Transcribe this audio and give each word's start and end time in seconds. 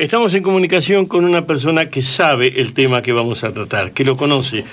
estamos 0.00 0.32
en 0.32 0.42
comunicación 0.42 1.04
con 1.04 1.26
una 1.26 1.46
persona 1.46 1.90
que 1.90 2.00
sabe 2.00 2.60
el 2.60 2.72
tema 2.72 3.02
que 3.02 3.12
vamos 3.12 3.44
a 3.44 3.52
tratar, 3.52 3.92
que 3.92 4.02
lo 4.02 4.16
conoce 4.16 4.64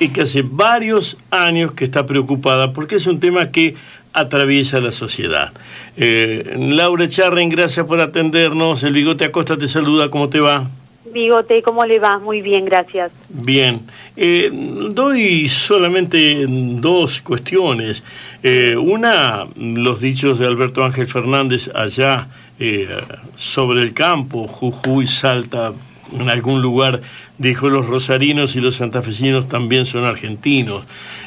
y 0.00 0.08
que 0.08 0.22
hace 0.22 0.42
varios 0.42 1.18
años 1.30 1.72
que 1.72 1.84
está 1.84 2.06
preocupada 2.06 2.72
porque 2.72 2.94
es 2.94 3.06
un 3.06 3.20
tema 3.20 3.50
que 3.50 3.74
atraviesa 4.14 4.80
la 4.80 4.90
sociedad. 4.90 5.52
Eh, 5.98 6.56
Laura 6.58 7.06
Charren, 7.06 7.50
gracias 7.50 7.84
por 7.86 8.00
atendernos. 8.00 8.82
El 8.82 8.94
Bigote 8.94 9.26
Acosta 9.26 9.58
te 9.58 9.68
saluda, 9.68 10.08
¿cómo 10.08 10.30
te 10.30 10.40
va? 10.40 10.66
Bigote, 11.12 11.60
¿cómo 11.60 11.84
le 11.84 11.98
va? 11.98 12.18
Muy 12.18 12.40
bien, 12.40 12.64
gracias. 12.64 13.12
Bien. 13.28 13.82
Eh, 14.16 14.50
doy 14.52 15.48
solamente 15.48 16.46
dos 16.48 17.20
cuestiones. 17.20 18.02
Eh, 18.42 18.74
una, 18.78 19.46
los 19.56 20.00
dichos 20.00 20.38
de 20.38 20.46
Alberto 20.46 20.82
Ángel 20.82 21.06
Fernández 21.06 21.70
allá 21.74 22.28
sobre 23.34 23.82
el 23.82 23.94
campo, 23.94 24.46
Jujuy, 24.46 25.06
Salta, 25.06 25.72
en 26.12 26.28
algún 26.28 26.60
lugar 26.60 27.00
dijo 27.38 27.68
los 27.68 27.86
rosarinos 27.86 28.54
y 28.56 28.60
los 28.60 28.76
santafesinos 28.76 29.48
también 29.48 29.84
son 29.84 30.04
argentinos. 30.04 30.84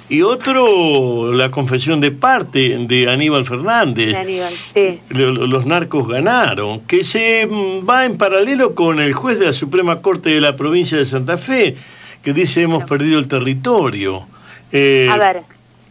Y 0.08 0.22
otro, 0.22 1.34
la 1.34 1.50
confesión 1.50 2.00
de 2.00 2.12
parte 2.12 2.78
de 2.80 3.10
Aníbal 3.10 3.46
Fernández. 3.46 4.10
De 4.10 4.16
Aníbal, 4.16 4.54
sí. 4.74 5.00
Los 5.10 5.66
narcos 5.66 6.08
ganaron, 6.08 6.80
que 6.82 7.04
se 7.04 7.48
mm, 7.48 7.88
va 7.88 8.06
en 8.06 8.18
paralelo 8.18 8.76
con 8.76 9.00
el 9.00 9.14
juez 9.14 9.40
de 9.40 9.48
la 9.48 9.54
Suprema 9.54 9.98
Corte 9.98 10.30
de 10.30 10.42
la 10.42 10.56
provincia 10.56 10.98
de 10.98 11.06
Santa 11.06 11.38
Fe, 11.38 11.76
que 12.22 12.34
dice 12.34 12.62
hemos 12.62 12.86
perdido 12.86 13.20
el 13.20 13.28
territorio. 13.28 14.28
Eh, 14.72 15.10
a 15.12 15.18
ver. 15.18 15.42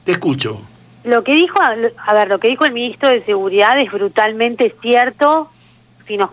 Te 0.05 0.13
escucho. 0.13 0.61
Lo 1.05 1.23
que 1.23 1.35
dijo, 1.35 1.59
a 1.61 2.15
ver, 2.15 2.29
lo 2.29 2.39
que 2.39 2.49
dijo 2.49 2.65
el 2.65 2.73
ministro 2.73 3.11
de 3.11 3.23
Seguridad 3.23 3.79
es 3.79 3.93
brutalmente 3.93 4.75
cierto 4.81 5.51
si 6.07 6.17
nos, 6.17 6.31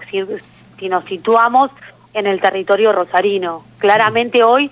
si 0.80 0.90
nos 0.90 1.04
situamos 1.06 1.72
en 2.14 2.26
el 2.26 2.40
territorio 2.40 2.94
rosarino. 2.94 3.66
Claramente 3.80 4.44
hoy 4.44 4.72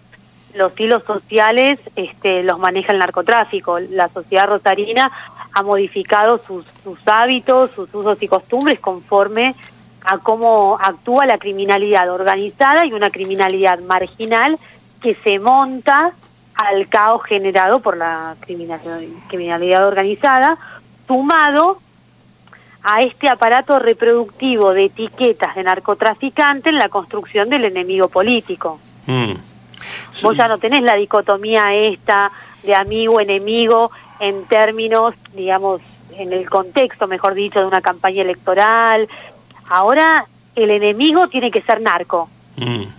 los 0.53 0.77
hilos 0.79 1.03
sociales 1.03 1.79
este, 1.95 2.43
los 2.43 2.59
maneja 2.59 2.93
el 2.93 2.99
narcotráfico. 2.99 3.79
La 3.79 4.07
sociedad 4.07 4.47
rosarina 4.47 5.11
ha 5.53 5.63
modificado 5.63 6.39
sus, 6.47 6.65
sus 6.83 6.99
hábitos, 7.05 7.71
sus 7.71 7.93
usos 7.93 8.21
y 8.21 8.27
costumbres 8.27 8.79
conforme 8.79 9.53
a 10.05 10.17
cómo 10.19 10.77
actúa 10.81 11.25
la 11.25 11.37
criminalidad 11.37 12.09
organizada 12.09 12.85
y 12.85 12.93
una 12.93 13.09
criminalidad 13.09 13.79
marginal 13.81 14.57
que 15.01 15.13
se 15.15 15.39
monta 15.39 16.13
al 16.59 16.89
caos 16.89 17.23
generado 17.23 17.79
por 17.79 17.95
la 17.95 18.35
criminalidad, 18.41 19.87
organizada, 19.87 20.57
sumado 21.07 21.79
a 22.83 23.01
este 23.01 23.29
aparato 23.29 23.79
reproductivo 23.79 24.73
de 24.73 24.85
etiquetas 24.85 25.55
de 25.55 25.63
narcotraficante 25.63 26.69
en 26.69 26.77
la 26.77 26.89
construcción 26.89 27.49
del 27.49 27.63
enemigo 27.63 28.09
político. 28.09 28.79
Mm. 29.05 29.33
Vos 30.21 30.35
ya 30.35 30.49
no 30.49 30.57
tenés 30.57 30.81
la 30.81 30.95
dicotomía 30.95 31.73
esta 31.73 32.29
de 32.63 32.75
amigo-enemigo 32.75 33.91
en 34.19 34.45
términos, 34.45 35.15
digamos, 35.33 35.79
en 36.17 36.33
el 36.33 36.49
contexto, 36.49 37.07
mejor 37.07 37.35
dicho, 37.35 37.59
de 37.59 37.65
una 37.65 37.79
campaña 37.79 38.21
electoral. 38.21 39.07
Ahora 39.69 40.25
el 40.55 40.71
enemigo 40.71 41.29
tiene 41.29 41.51
que 41.51 41.61
ser 41.61 41.79
narco. 41.79 42.29
Mm. 42.57 42.98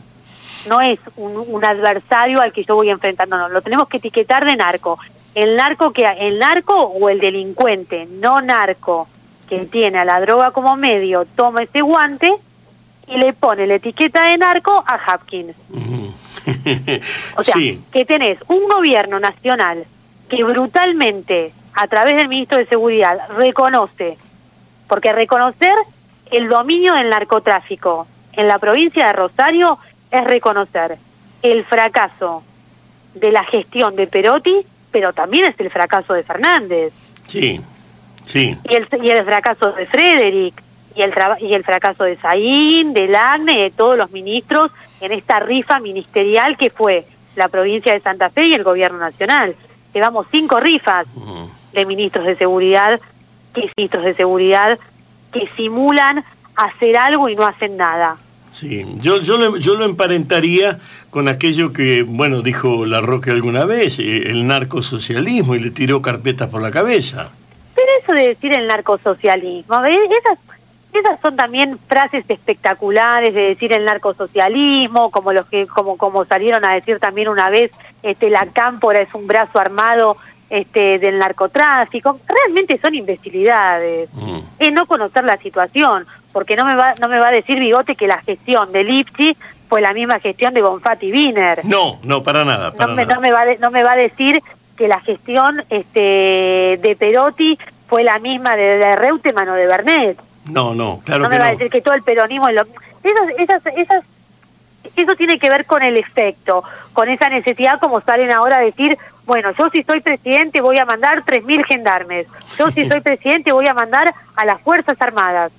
No 0.69 0.81
es 0.81 0.99
un, 1.17 1.45
un, 1.47 1.65
adversario 1.65 2.41
al 2.41 2.53
que 2.53 2.65
yo 2.65 2.75
voy 2.75 2.91
enfrentando, 2.91 3.37
no, 3.37 3.49
lo 3.49 3.63
tenemos 3.63 3.89
que 3.89 3.97
etiquetar 3.97 4.45
de 4.45 4.57
narco. 4.57 4.99
El 5.35 5.57
narco 5.57 5.93
que 5.93 6.05
el 6.19 6.39
narco 6.39 6.75
o 6.75 7.09
el 7.09 7.21
delincuente, 7.21 8.07
no 8.11 8.41
narco 8.41 9.09
que 9.49 9.67
tiene 9.67 9.99
a 9.99 10.05
la 10.05 10.21
droga 10.21 10.53
como 10.53 10.77
medio 10.77 11.27
toma 11.37 11.63
ese 11.63 11.83
guante 11.83 12.33
y 13.09 13.17
le 13.17 13.33
pone 13.33 13.67
la 13.67 13.75
etiqueta 13.75 14.27
de 14.27 14.39
narco 14.39 14.85
a 14.87 14.99
Hopkins. 15.15 15.57
o 17.37 17.43
sea, 17.43 17.57
que 17.93 18.05
tenés 18.05 18.39
un 18.47 18.69
gobierno 18.69 19.19
nacional 19.19 19.85
que 20.29 20.45
brutalmente, 20.45 21.53
a 21.75 21.89
través 21.89 22.17
del 22.17 22.29
ministro 22.29 22.59
de 22.59 22.67
Seguridad, 22.67 23.19
reconoce, 23.37 24.17
porque 24.89 25.13
reconocer 25.13 25.75
el 26.31 26.49
dominio 26.49 26.95
del 26.95 27.11
narcotráfico 27.11 28.07
en 28.33 28.47
la 28.47 28.59
provincia 28.61 29.07
de 29.07 29.13
Rosario 29.13 29.79
es 30.11 30.25
reconocer 30.25 30.99
el 31.43 31.65
fracaso 31.65 32.43
de 33.15 33.33
la 33.33 33.45
gestión 33.45 33.97
de 33.97 34.07
Perotti, 34.07 34.65
pero 34.91 35.13
también 35.13 35.45
es 35.47 35.59
el 35.59 35.71
fracaso 35.71 36.15
de 36.15 36.23
Fernández. 36.23 36.93
Sí. 37.27 37.61
Sí. 38.25 38.57
Y 38.69 38.75
el, 38.75 38.89
y 39.03 39.11
el 39.11 39.25
fracaso 39.25 39.73
de 39.73 39.87
Frederick, 39.87 40.63
y 40.95 41.03
el, 41.03 41.15
y 41.41 41.55
el 41.55 41.65
fracaso 41.65 42.05
de 42.05 42.17
Saín, 42.17 42.93
de 42.93 43.09
Lagne, 43.09 43.63
de 43.63 43.71
todos 43.71 43.97
los 43.97 44.11
ministros 44.11 44.71
en 45.01 45.13
esta 45.13 45.41
rifa 45.41 45.81
ministerial 45.81 46.57
que 46.57 46.71
fue 46.71 47.07
la 47.37 47.49
provincia 47.49 47.93
de 47.93 48.01
Santa 48.01 48.31
Fe 48.31 48.47
y 48.47 48.55
el 48.55 48.65
gobierno 48.65 48.99
nacional. 48.99 49.55
Llevamos 49.95 50.27
cinco 50.31 50.61
rifas 50.61 51.07
de 51.73 51.87
ministros 51.87 52.27
de 52.27 52.37
seguridad, 52.37 53.01
que 53.55 53.71
ministros 53.77 54.05
de 54.05 54.15
seguridad 54.15 54.79
que 55.33 55.49
simulan 55.57 56.25
hacer 56.57 56.97
algo 56.97 57.29
y 57.29 57.37
no 57.37 57.47
hacen 57.47 57.77
nada. 57.77 58.17
Sí, 58.53 58.85
yo, 58.99 59.21
yo, 59.21 59.37
lo, 59.37 59.57
yo 59.57 59.75
lo 59.75 59.85
emparentaría 59.85 60.79
con 61.11 61.29
aquello 61.29 61.73
que, 61.73 62.03
bueno, 62.03 62.43
dijo 62.43 62.85
La 62.85 63.01
Roque 63.01 63.31
alguna 63.31 63.65
vez, 63.65 63.99
eh, 63.99 64.31
el 64.31 64.47
narcosocialismo, 64.47 65.55
y 65.55 65.61
le 65.61 65.71
tiró 65.71 66.03
carpetas 66.03 66.49
por 66.49 66.61
la 66.61 66.71
cabeza 66.71 67.31
eso 67.99 68.13
de 68.13 68.29
decir 68.29 68.55
el 68.55 68.67
narcosocialismo, 68.67 69.85
esas, 69.85 70.39
esas 70.93 71.21
son 71.21 71.37
también 71.37 71.79
frases 71.89 72.25
espectaculares 72.29 73.35
de 73.35 73.41
decir 73.41 73.73
el 73.73 73.85
narcosocialismo, 73.85 75.11
como 75.11 75.33
los 75.33 75.47
que, 75.47 75.67
como, 75.67 75.97
como 75.97 76.25
salieron 76.25 76.65
a 76.65 76.75
decir 76.75 76.99
también 76.99 77.29
una 77.29 77.51
vez, 77.51 77.71
este, 78.03 78.31
la 78.31 78.47
cámpora 78.47 79.01
es 79.01 79.15
un 79.15 79.27
brazo 79.27 79.59
armado 79.59 80.17
este, 80.49 80.99
del 80.99 81.19
narcotráfico. 81.19 82.19
Realmente 82.27 82.79
son 82.79 82.95
imbecilidades. 82.95 84.11
Mm. 84.13 84.41
Es 84.59 84.73
no 84.73 84.87
conocer 84.87 85.25
la 85.25 85.37
situación, 85.37 86.07
porque 86.33 86.57
no 86.57 86.65
me 86.65 86.75
va, 86.75 86.95
no 87.01 87.09
me 87.09 87.19
va 87.19 87.29
a 87.29 87.33
decir 87.33 87.59
Bigote 87.59 87.97
que 87.97 88.07
la 88.07 88.21
gestión 88.23 88.73
de 88.73 88.85
Lipsi 88.85 89.37
fue 89.69 89.81
la 89.81 89.93
misma 89.93 90.19
gestión 90.19 90.53
de 90.55 90.63
Bonfatti 90.63 91.13
Wiener. 91.13 91.65
No, 91.65 91.99
no, 92.03 92.23
para 92.23 92.45
nada. 92.45 92.73
no, 92.79 92.89
Me, 92.89 93.07
no, 93.07 93.21
me 93.21 93.31
va 93.31 93.45
no 93.61 93.71
me 93.71 93.85
va 93.85 93.93
a 93.93 93.97
decir 93.97 94.43
que 94.77 94.89
la 94.89 95.01
gestión 95.01 95.63
este, 95.71 96.79
de 96.81 96.97
Perotti 96.99 97.59
fue 97.87 98.03
la 98.03 98.19
misma 98.19 98.57
de, 98.57 98.79
de 98.79 98.97
Reutemann 98.97 99.49
o 99.49 99.55
de 99.55 99.67
Bernet. 99.67 100.19
No, 100.51 100.75
no, 100.75 101.01
claro 101.05 101.25
no 101.25 101.29
me 101.29 101.39
va 101.39 101.47
a 101.47 101.51
decir 101.51 101.71
que 101.71 101.81
todo 101.81 101.95
el 101.95 102.03
peronismo 102.03 102.49
es 102.49 102.55
lo... 102.55 102.63
Esas, 103.39 103.67
esas, 103.77 104.05
eso 104.97 105.15
tiene 105.17 105.39
que 105.39 105.51
ver 105.51 105.67
con 105.67 105.83
el 105.83 105.97
efecto, 105.97 106.65
con 106.93 107.09
esa 107.09 107.29
necesidad 107.29 107.79
como 107.79 108.01
salen 108.01 108.31
ahora 108.31 108.59
a 108.59 108.61
decir, 108.61 108.97
bueno, 109.25 109.53
yo 109.59 109.69
si 109.71 109.83
soy 109.83 110.01
presidente 110.01 110.61
voy 110.61 110.79
a 110.79 110.85
mandar 110.85 111.25
3.000 111.25 111.65
gendarmes, 111.67 112.27
yo 112.59 112.71
si 112.71 112.89
soy 112.91 113.01
presidente 113.01 113.53
voy 113.53 113.69
a 113.69 113.75
mandar 113.75 114.13
a 114.37 114.45
las 114.45 114.61
Fuerzas 114.61 115.01
Armadas. 115.01 115.53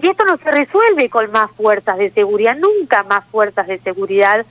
Y 0.00 0.06
esto 0.06 0.24
no 0.24 0.36
se 0.36 0.50
resuelve 0.50 1.08
con 1.08 1.30
más 1.32 1.50
fuerzas 1.52 1.98
de 1.98 2.10
seguridad, 2.10 2.56
nunca 2.56 3.02
más 3.04 3.24
fuerzas 3.26 3.66
de 3.66 3.78
seguridad 3.78 4.46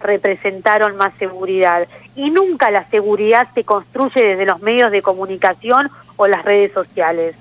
representaron 0.00 0.96
más 0.96 1.12
seguridad. 1.18 1.86
Y 2.14 2.30
nunca 2.30 2.70
la 2.70 2.84
seguridad 2.88 3.48
se 3.54 3.64
construye 3.64 4.24
desde 4.24 4.46
los 4.46 4.60
medios 4.60 4.90
de 4.90 5.02
comunicación 5.02 5.90
o 6.16 6.26
las 6.26 6.44
redes 6.44 6.72
sociales. 6.72 7.36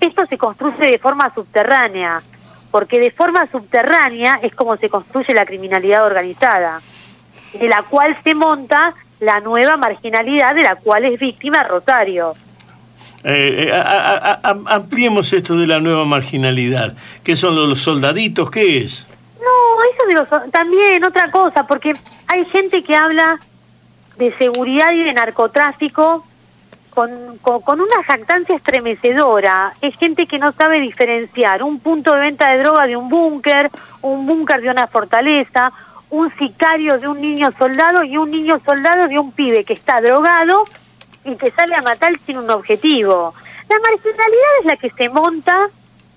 Esto 0.00 0.26
se 0.26 0.38
construye 0.38 0.90
de 0.90 0.98
forma 0.98 1.32
subterránea, 1.34 2.22
porque 2.70 2.98
de 2.98 3.10
forma 3.10 3.46
subterránea 3.50 4.38
es 4.42 4.54
como 4.54 4.76
se 4.76 4.88
construye 4.88 5.34
la 5.34 5.44
criminalidad 5.44 6.04
organizada, 6.06 6.80
de 7.58 7.68
la 7.68 7.82
cual 7.82 8.16
se 8.22 8.34
monta 8.34 8.94
la 9.18 9.40
nueva 9.40 9.76
marginalidad 9.76 10.54
de 10.54 10.62
la 10.62 10.76
cual 10.76 11.04
es 11.04 11.20
víctima 11.20 11.62
Rosario. 11.62 12.34
Eh, 13.24 13.68
eh 13.68 13.72
ampliemos 14.66 15.32
esto 15.32 15.56
de 15.56 15.66
la 15.66 15.80
nueva 15.80 16.04
marginalidad. 16.04 16.94
¿Qué 17.22 17.36
son 17.36 17.54
los 17.54 17.80
soldaditos? 17.80 18.50
¿Qué 18.50 18.78
es? 18.78 19.06
No, 19.40 20.22
eso 20.22 20.50
también 20.50 21.04
otra 21.04 21.30
cosa, 21.30 21.66
porque 21.66 21.92
hay 22.26 22.44
gente 22.46 22.82
que 22.82 22.94
habla 22.94 23.38
de 24.16 24.36
seguridad 24.36 24.92
y 24.92 25.02
de 25.02 25.12
narcotráfico 25.12 26.26
con, 26.90 27.38
con, 27.38 27.80
una 27.80 28.02
jactancia 28.06 28.56
estremecedora. 28.56 29.72
Es 29.80 29.96
gente 29.96 30.26
que 30.26 30.38
no 30.38 30.52
sabe 30.52 30.80
diferenciar 30.80 31.62
un 31.62 31.78
punto 31.78 32.14
de 32.14 32.20
venta 32.20 32.50
de 32.50 32.58
droga 32.58 32.86
de 32.86 32.96
un 32.96 33.08
búnker, 33.08 33.70
un 34.02 34.26
búnker 34.26 34.60
de 34.60 34.70
una 34.70 34.86
fortaleza, 34.86 35.72
un 36.10 36.30
sicario 36.36 36.98
de 36.98 37.08
un 37.08 37.20
niño 37.20 37.50
soldado 37.56 38.02
y 38.02 38.16
un 38.16 38.30
niño 38.30 38.60
soldado 38.64 39.06
de 39.06 39.18
un 39.18 39.32
pibe 39.32 39.64
que 39.64 39.72
está 39.72 40.00
drogado 40.00 40.64
y 41.24 41.36
que 41.36 41.50
sale 41.50 41.74
a 41.74 41.82
matar 41.82 42.12
sin 42.26 42.38
un 42.38 42.50
objetivo. 42.50 43.34
La 43.68 43.76
marginalidad 43.78 44.50
es 44.60 44.64
la 44.66 44.76
que 44.76 44.90
se 44.90 45.08
monta 45.08 45.68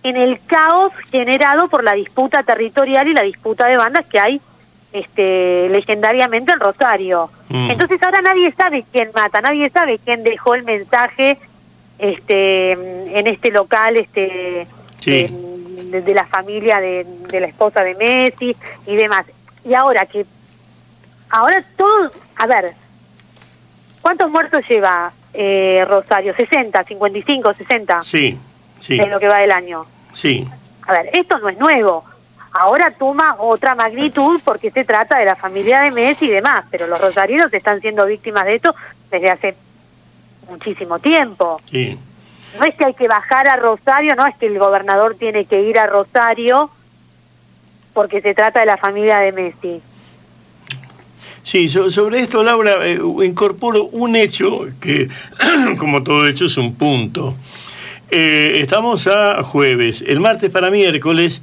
en 0.03 0.17
el 0.17 0.39
caos 0.45 0.91
generado 1.11 1.67
por 1.69 1.83
la 1.83 1.93
disputa 1.93 2.43
territorial 2.43 3.07
y 3.07 3.13
la 3.13 3.21
disputa 3.21 3.67
de 3.67 3.77
bandas 3.77 4.05
que 4.05 4.19
hay 4.19 4.41
este 4.91 5.69
legendariamente 5.69 6.51
en 6.51 6.59
Rosario. 6.59 7.29
Mm. 7.49 7.71
Entonces 7.71 8.01
ahora 8.03 8.21
nadie 8.21 8.51
sabe 8.51 8.85
quién 8.91 9.09
mata, 9.13 9.41
nadie 9.41 9.69
sabe 9.69 9.99
quién 9.99 10.23
dejó 10.23 10.55
el 10.55 10.63
mensaje 10.63 11.37
este 11.97 12.71
en 12.71 13.27
este 13.27 13.51
local 13.51 13.97
este 13.97 14.67
de, 15.05 16.13
la 16.13 16.25
familia 16.25 16.79
de, 16.79 17.05
de, 17.29 17.39
la 17.39 17.47
esposa 17.47 17.83
de 17.83 17.95
Messi 17.95 18.55
y 18.87 18.95
demás. 18.95 19.25
Y 19.63 19.73
ahora 19.73 20.05
que, 20.05 20.25
ahora 21.29 21.63
todo, 21.77 22.11
a 22.35 22.47
ver, 22.47 22.73
¿cuántos 24.03 24.29
muertos 24.29 24.61
lleva 24.69 25.11
eh, 25.33 25.83
Rosario? 25.87 26.35
¿60, 26.35 26.85
55, 26.85 27.53
60? 27.53 28.03
Sí, 28.03 28.37
sí. 28.79 28.99
En 28.99 29.09
lo 29.09 29.19
que 29.19 29.27
va 29.27 29.39
del 29.39 29.51
año. 29.51 29.85
Sí. 30.11 30.47
A 30.85 30.91
ver, 30.91 31.09
esto 31.13 31.39
no 31.39 31.49
es 31.49 31.57
nuevo. 31.57 32.03
Ahora 32.51 32.91
toma 32.91 33.37
otra 33.39 33.73
magnitud 33.73 34.39
porque 34.45 34.69
se 34.69 34.83
trata 34.83 35.17
de 35.17 35.25
la 35.25 35.35
familia 35.35 35.81
de 35.81 35.91
Messi 35.91 36.25
y 36.25 36.29
demás, 36.29 36.65
pero 36.69 36.85
los 36.85 37.01
rosarinos 37.01 37.51
están 37.51 37.81
siendo 37.81 38.05
víctimas 38.05 38.45
de 38.45 38.55
esto 38.55 38.75
desde 39.09 39.31
hace 39.31 39.55
muchísimo 40.47 40.99
tiempo. 40.99 41.59
Sí. 41.71 41.97
No 42.59 42.65
es 42.65 42.75
que 42.75 42.85
hay 42.85 42.93
que 42.93 43.07
bajar 43.07 43.47
a 43.47 43.55
Rosario, 43.55 44.13
no 44.15 44.27
es 44.27 44.37
que 44.37 44.45
el 44.45 44.59
gobernador 44.59 45.15
tiene 45.15 45.45
que 45.45 45.61
ir 45.61 45.79
a 45.79 45.87
Rosario 45.87 46.69
porque 47.93 48.21
se 48.21 48.35
trata 48.35 48.59
de 48.59 48.67
la 48.67 48.77
familia 48.77 49.19
de 49.19 49.31
Messi. 49.31 49.81
Sí, 51.43 51.67
sobre 51.67 52.21
esto, 52.21 52.43
Laura, 52.43 52.87
eh, 52.87 52.99
incorporo 53.23 53.83
un 53.85 54.15
hecho 54.15 54.65
que, 54.79 55.09
como 55.77 56.01
todo 56.01 56.25
hecho, 56.27 56.45
es 56.45 56.57
un 56.57 56.75
punto. 56.75 57.35
Eh, 58.09 58.53
estamos 58.57 59.07
a 59.07 59.43
jueves. 59.43 60.03
El 60.07 60.19
martes 60.19 60.49
para 60.49 60.71
miércoles 60.71 61.41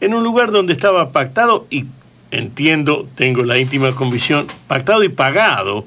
en 0.00 0.14
un 0.14 0.24
lugar 0.24 0.50
donde 0.50 0.72
estaba 0.72 1.12
pactado 1.12 1.66
y 1.70 1.84
entiendo, 2.30 3.06
tengo 3.14 3.44
la 3.44 3.58
íntima 3.58 3.92
convicción, 3.92 4.46
pactado 4.66 5.04
y 5.04 5.10
pagado 5.10 5.84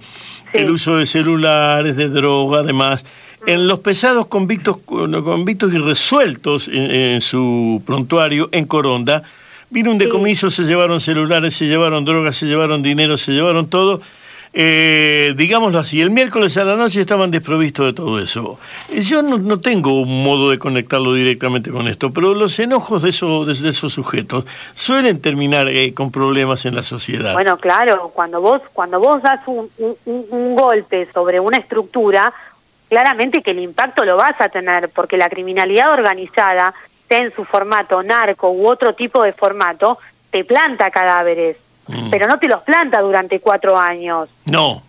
el 0.54 0.72
uso 0.72 0.98
de 0.98 1.06
celulares, 1.06 1.96
de 1.96 2.10
droga, 2.10 2.60
además. 2.60 3.04
En 3.48 3.68
los 3.68 3.80
pesados 3.80 4.28
convictos, 4.28 4.78
convictos 4.78 5.74
y 5.74 5.78
resueltos 5.78 6.70
en, 6.72 7.22
su 7.22 7.82
prontuario 7.86 8.50
en 8.52 8.66
Coronda, 8.66 9.24
vino 9.70 9.92
un 9.92 9.98
decomiso, 9.98 10.50
se 10.50 10.64
llevaron 10.64 11.00
celulares, 11.00 11.56
se 11.56 11.66
llevaron 11.66 12.06
drogas, 12.06 12.36
se 12.36 12.46
llevaron 12.46 12.82
dinero, 12.82 13.18
se 13.18 13.32
llevaron 13.32 13.70
todo 13.70 14.02
eh, 14.58 15.34
digámoslo 15.36 15.80
así, 15.80 16.02
el 16.02 16.12
miércoles 16.12 16.56
a 16.56 16.64
la 16.64 16.78
noche 16.78 17.02
estaban 17.02 17.30
desprovistos 17.30 17.88
de 17.88 17.94
todo 17.94 18.22
eso. 18.22 18.58
Yo 18.90 19.22
no, 19.22 19.60
tengo 19.60 20.00
un 20.00 20.24
modo 20.24 20.50
de 20.50 20.58
conectarlo 20.58 21.12
directamente 21.12 21.72
con 21.72 21.90
esto, 21.90 22.14
pero 22.14 22.34
los 22.34 22.58
enojos 22.60 23.02
de, 23.02 23.10
eso, 23.10 23.44
de, 23.44 23.52
esos 23.52 23.92
sujetos 23.92 24.46
suelen 24.74 25.20
terminar 25.20 25.68
eh, 25.68 25.94
con 25.94 26.10
problemas 26.10 26.66
en 26.66 26.74
la 26.74 26.84
sociedad. 26.84 27.34
Bueno, 27.34 27.58
claro, 27.58 28.12
cuando 28.16 28.40
vos, 28.40 28.62
cuando 28.72 28.98
vos 28.98 29.22
das 29.22 29.42
un, 29.46 29.70
un 30.06 30.56
golpe 30.56 31.06
sobre 31.14 31.42
una 31.42 31.58
estructura, 31.58 32.34
claramente 32.88 33.42
que 33.42 33.52
el 33.52 33.60
impacto 33.60 34.06
lo 34.06 34.16
vas 34.16 34.40
a 34.40 34.48
tener, 34.48 34.88
porque 34.88 35.18
la 35.18 35.28
criminalidad 35.28 35.92
organizada, 35.92 36.74
sea 37.08 37.20
en 37.20 37.34
su 37.34 37.46
formato 37.46 38.02
narco 38.04 38.50
u 38.50 38.68
otro 38.68 38.94
tipo 38.94 39.24
de 39.24 39.34
formato, 39.34 40.00
te 40.32 40.44
planta 40.44 40.92
cadáveres 40.92 41.58
Mm. 41.88 42.10
pero 42.10 42.28
no 42.28 42.40
te 42.40 42.48
los 42.48 42.62
planta 42.64 43.00
durante 43.02 43.40
cuatro 43.40 43.78
años. 43.78 44.30
No. 44.46 44.82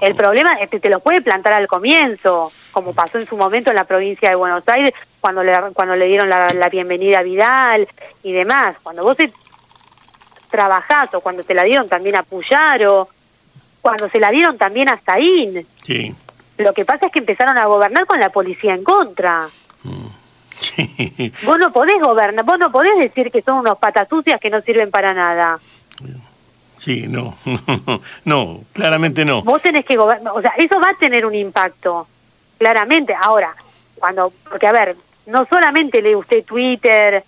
El 0.00 0.14
problema 0.16 0.54
es 0.54 0.68
que 0.68 0.80
te 0.80 0.90
los 0.90 1.00
puede 1.00 1.22
plantar 1.22 1.54
al 1.54 1.66
comienzo, 1.66 2.52
como 2.72 2.92
pasó 2.92 3.18
en 3.18 3.26
su 3.26 3.36
momento 3.36 3.70
en 3.70 3.76
la 3.76 3.84
provincia 3.84 4.28
de 4.28 4.34
Buenos 4.34 4.62
Aires, 4.68 4.92
cuando 5.20 5.42
le, 5.42 5.52
cuando 5.72 5.96
le 5.96 6.06
dieron 6.06 6.28
la, 6.28 6.68
bienvenida 6.70 7.18
a 7.18 7.22
Vidal 7.22 7.88
y 8.22 8.32
demás. 8.32 8.76
Cuando 8.82 9.02
vos 9.02 9.16
trabajás 10.50 11.12
o 11.14 11.20
cuando 11.20 11.42
se 11.42 11.54
la 11.54 11.64
dieron 11.64 11.88
también 11.88 12.16
a 12.16 12.22
Puyaro, 12.22 13.08
cuando 13.80 14.08
se 14.08 14.20
la 14.20 14.30
dieron 14.30 14.58
también 14.58 14.88
a 14.88 15.00
Saín. 15.00 15.66
Sí. 15.84 16.14
Lo 16.58 16.72
que 16.72 16.84
pasa 16.84 17.06
es 17.06 17.12
que 17.12 17.18
empezaron 17.20 17.56
a 17.56 17.66
gobernar 17.66 18.06
con 18.06 18.20
la 18.20 18.28
policía 18.28 18.74
en 18.74 18.84
contra. 18.84 19.48
Mm. 19.82 20.06
Vos 21.44 21.58
no 21.58 21.72
podés 21.72 22.00
gobernar, 22.00 22.44
vos 22.44 22.58
no 22.58 22.70
podés 22.70 22.98
decir 22.98 23.30
que 23.30 23.42
son 23.42 23.58
unos 23.58 23.78
patas 23.78 24.08
sucias 24.08 24.40
que 24.40 24.50
no 24.50 24.60
sirven 24.60 24.90
para 24.90 25.14
nada. 25.14 25.58
Sí, 26.76 27.06
no, 27.08 27.36
no, 28.24 28.60
claramente 28.72 29.24
no. 29.24 29.42
Vos 29.42 29.62
tenés 29.62 29.84
que 29.84 29.96
gobernar, 29.96 30.32
o 30.34 30.40
sea, 30.40 30.52
eso 30.58 30.78
va 30.80 30.90
a 30.90 30.98
tener 30.98 31.24
un 31.24 31.34
impacto, 31.34 32.06
claramente. 32.58 33.14
Ahora, 33.14 33.54
cuando, 33.98 34.32
porque 34.48 34.66
a 34.66 34.72
ver, 34.72 34.96
no 35.26 35.46
solamente 35.46 36.02
lee 36.02 36.14
usted 36.14 36.44
Twitter, 36.44 37.24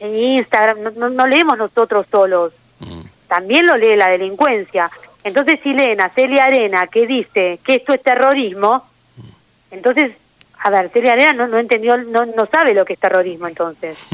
Instagram, 0.00 0.78
no, 0.96 1.26
leemos 1.26 1.58
nosotros 1.58 2.06
solos, 2.10 2.52
mm. 2.80 3.00
también 3.28 3.66
lo 3.66 3.76
lee 3.76 3.96
la 3.96 4.08
delincuencia. 4.08 4.90
Entonces, 5.24 5.60
si 5.62 5.72
leen 5.72 6.00
a 6.00 6.08
Celia 6.08 6.44
Arena 6.44 6.86
que 6.86 7.06
dice 7.06 7.58
que 7.64 7.76
esto 7.76 7.92
es 7.92 8.02
terrorismo, 8.02 8.84
mm. 9.16 9.74
entonces 9.74 10.12
a 10.58 10.70
ver, 10.70 10.90
Celia 10.90 11.12
Arena 11.12 11.32
no, 11.32 11.46
no 11.48 11.58
entendió, 11.58 11.96
no, 11.96 12.24
no 12.26 12.46
sabe 12.46 12.74
lo 12.74 12.84
que 12.84 12.94
es 12.94 12.98
terrorismo 12.98 13.46
entonces. 13.46 13.98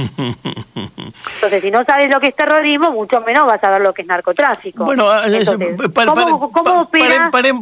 Entonces, 1.34 1.62
si 1.62 1.70
no 1.70 1.84
sabes 1.84 2.12
lo 2.12 2.20
que 2.20 2.28
es 2.28 2.36
terrorismo, 2.36 2.90
mucho 2.92 3.20
menos 3.20 3.46
vas 3.46 3.62
a 3.64 3.70
ver 3.70 3.80
lo 3.80 3.92
que 3.92 4.02
es 4.02 4.08
narcotráfico. 4.08 4.84
Bueno, 4.84 5.06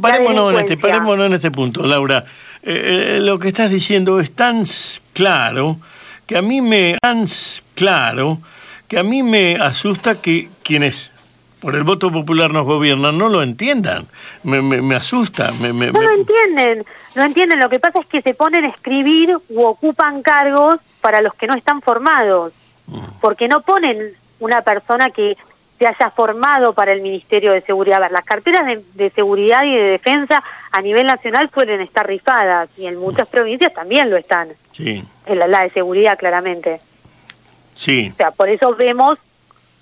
parémonos, 0.00 0.52
en 0.52 0.58
este, 0.58 0.76
parémonos 0.76 1.26
en 1.26 1.32
este 1.32 1.50
punto, 1.50 1.86
Laura. 1.86 2.24
Eh, 2.62 3.16
eh, 3.16 3.20
lo 3.20 3.38
que 3.38 3.48
estás 3.48 3.70
diciendo 3.70 4.20
es 4.20 4.32
tan 4.32 4.64
claro 5.14 5.78
que 6.26 6.36
a 6.36 6.42
mí 6.42 6.60
me 6.60 6.96
tan 7.00 7.24
claro 7.74 8.38
que 8.86 8.98
a 8.98 9.02
mí 9.02 9.22
me 9.22 9.56
asusta 9.56 10.20
que 10.20 10.48
quienes 10.62 11.09
por 11.60 11.76
el 11.76 11.84
voto 11.84 12.10
popular 12.10 12.52
nos 12.52 12.66
gobiernan 12.66 13.18
no 13.18 13.28
lo 13.28 13.42
entiendan. 13.42 14.06
Me, 14.42 14.62
me, 14.62 14.94
asusta. 14.94 15.52
Me, 15.52 15.72
no 15.72 16.00
lo 16.00 16.14
entienden, 16.14 16.84
no 17.14 17.22
entienden. 17.22 17.60
Lo 17.60 17.68
que 17.68 17.78
pasa 17.78 18.00
es 18.00 18.06
que 18.06 18.22
se 18.22 18.34
ponen 18.34 18.64
a 18.64 18.68
escribir 18.68 19.36
u 19.48 19.62
ocupan 19.62 20.22
cargos 20.22 20.80
para 21.00 21.20
los 21.20 21.34
que 21.34 21.46
no 21.46 21.54
están 21.54 21.82
formados. 21.82 22.52
Porque 23.20 23.46
no 23.46 23.60
ponen 23.60 24.14
una 24.40 24.62
persona 24.62 25.10
que 25.10 25.36
se 25.78 25.86
haya 25.86 26.10
formado 26.10 26.72
para 26.72 26.92
el 26.92 27.02
Ministerio 27.02 27.52
de 27.52 27.60
Seguridad. 27.60 27.98
A 27.98 28.00
ver, 28.00 28.12
las 28.12 28.24
carteras 28.24 28.64
de, 28.94 29.10
seguridad 29.10 29.64
y 29.64 29.72
de 29.72 29.82
defensa 29.82 30.42
a 30.72 30.80
nivel 30.80 31.06
nacional 31.06 31.50
suelen 31.54 31.80
estar 31.80 32.06
rifadas 32.06 32.68
y 32.76 32.86
en 32.86 32.96
muchas 32.96 33.28
mm. 33.28 33.30
provincias 33.30 33.72
también 33.72 34.10
lo 34.10 34.16
están. 34.16 34.48
Sí. 34.72 35.04
En 35.26 35.38
la, 35.38 35.46
la 35.46 35.62
de 35.62 35.70
seguridad, 35.70 36.18
claramente. 36.18 36.80
Sí. 37.74 38.10
O 38.12 38.16
sea, 38.16 38.30
por 38.32 38.48
eso 38.48 38.74
vemos 38.74 39.18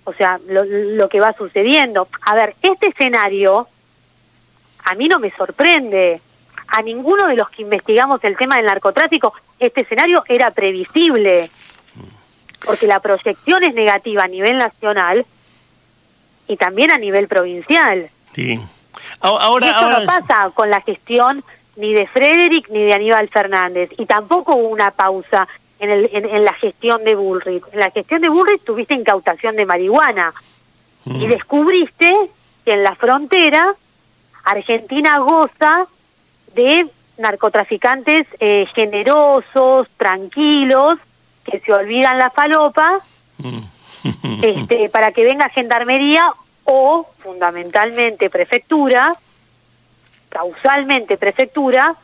o 0.08 0.14
sea, 0.14 0.40
lo, 0.48 1.08
que 1.08 1.20
va 1.20 1.34
sucediendo. 1.34 2.08
A 2.22 2.34
ver, 2.34 2.54
este 2.62 2.88
escenario 2.88 3.68
a 4.84 4.94
mí 4.94 5.06
no 5.06 5.18
me 5.18 5.30
sorprende. 5.30 6.22
A 6.68 6.80
ninguno 6.82 7.26
de 7.26 7.36
los 7.36 7.50
que 7.50 7.62
investigamos 7.62 8.24
el 8.24 8.36
tema 8.36 8.56
del 8.56 8.66
narcotráfico, 8.66 9.34
este 9.58 9.82
escenario 9.82 10.24
era 10.28 10.50
previsible, 10.50 11.50
porque 12.64 12.86
la 12.86 13.00
proyección 13.00 13.64
es 13.64 13.74
negativa 13.74 14.24
a 14.24 14.28
nivel 14.28 14.56
nacional 14.56 15.26
y 16.46 16.56
también 16.56 16.90
a 16.90 16.96
nivel 16.96 17.28
provincial. 17.28 18.08
Sí. 18.34 18.58
Ahora, 19.20 19.66
y 19.66 19.70
esto 19.70 19.90
no 19.90 20.06
pasa 20.06 20.50
con 20.54 20.70
la 20.70 20.80
gestión 20.80 21.44
ni 21.76 21.92
de 21.92 22.06
Frederick 22.06 22.70
ni 22.70 22.82
de 22.82 22.94
Aníbal 22.94 23.28
Fernández, 23.28 23.90
y 23.98 24.06
tampoco 24.06 24.56
hubo 24.56 24.68
una 24.68 24.90
pausa 24.90 25.46
en, 25.80 25.90
el, 25.90 26.10
en, 26.12 26.44
la 26.44 26.52
gestión 26.54 27.04
de 27.04 27.14
Bullrich. 27.14 27.62
En 27.72 27.80
la 27.80 27.90
gestión 27.90 28.20
de 28.20 28.28
Bullrich 28.28 28.62
tuviste 28.64 28.94
incautación 28.94 29.56
de 29.56 29.66
marihuana 29.66 30.32
y 31.04 31.26
mm. 31.26 31.30
descubriste 31.30 32.14
que 32.64 32.72
en 32.72 32.82
la 32.82 32.94
frontera 32.94 33.74
Argentina 34.44 35.18
goza 35.18 35.86
de 36.54 36.86
narcotraficantes 37.18 38.26
eh, 38.40 38.66
generosos, 38.74 39.88
tranquilos, 39.96 40.98
que 41.44 41.60
se 41.60 41.72
olvidan 41.72 42.18
la 42.18 42.30
falopa 42.30 43.00
mm. 43.38 43.60
este, 44.42 44.88
para 44.88 45.12
que 45.12 45.24
venga 45.24 45.48
gendarmería 45.48 46.32
o 46.64 47.08
fundamentalmente 47.18 48.30
prefectura, 48.30 49.16
causalmente 50.28 51.16
prefectura, 51.16 51.96